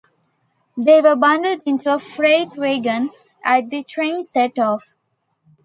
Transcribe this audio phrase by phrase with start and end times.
[0.75, 3.11] They were bundled into a freight wagon
[3.43, 4.95] and the train set off.